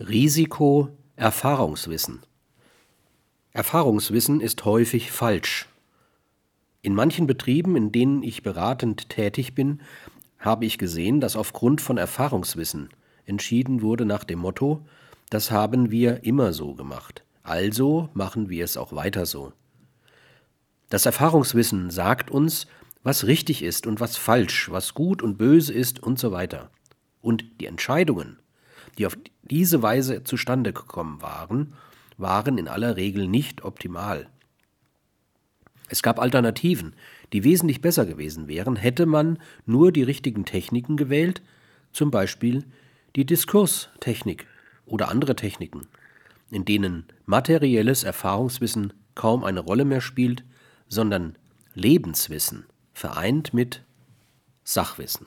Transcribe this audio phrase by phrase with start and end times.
[0.00, 2.20] Risiko Erfahrungswissen
[3.50, 5.66] Erfahrungswissen ist häufig falsch.
[6.82, 9.80] In manchen Betrieben, in denen ich beratend tätig bin,
[10.38, 12.90] habe ich gesehen, dass aufgrund von Erfahrungswissen
[13.26, 14.86] entschieden wurde nach dem Motto,
[15.30, 19.52] das haben wir immer so gemacht, also machen wir es auch weiter so.
[20.90, 22.68] Das Erfahrungswissen sagt uns,
[23.02, 26.70] was richtig ist und was falsch, was gut und böse ist und so weiter.
[27.20, 28.38] Und die Entscheidungen,
[28.98, 31.74] die auf diese Weise zustande gekommen waren,
[32.16, 34.28] waren in aller Regel nicht optimal.
[35.88, 36.94] Es gab Alternativen,
[37.32, 41.42] die wesentlich besser gewesen wären, hätte man nur die richtigen Techniken gewählt,
[41.92, 42.64] zum Beispiel
[43.16, 44.46] die Diskurstechnik
[44.84, 45.86] oder andere Techniken,
[46.50, 50.44] in denen materielles Erfahrungswissen kaum eine Rolle mehr spielt,
[50.88, 51.36] sondern
[51.74, 53.82] Lebenswissen vereint mit
[54.64, 55.26] Sachwissen.